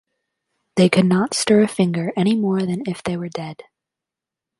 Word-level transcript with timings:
They 0.77 0.89
could 0.89 1.05
not 1.05 1.35
stir 1.35 1.61
a 1.61 1.67
finger 1.67 2.11
any 2.17 2.35
more 2.35 2.61
than 2.65 2.81
if 2.87 3.03
they 3.03 3.17
were 3.17 3.29
dead. 3.29 3.61